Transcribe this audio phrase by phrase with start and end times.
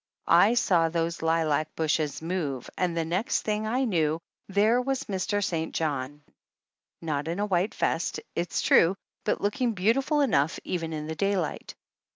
[0.25, 5.43] I saw those lilac bushes move and the next thing I knew there was Mr.
[5.43, 5.75] St.
[5.75, 6.23] John.
[7.03, 8.95] Not in a white vest, it's true,
[9.25, 11.75] but looking beau tiful enough, even in the daylight.